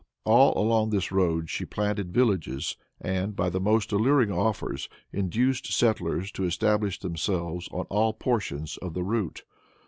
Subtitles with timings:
[0.25, 6.31] All along this road she planted villages, and, by the most alluring offers, induced settlers
[6.31, 9.43] to establish themselves on all portions of the route.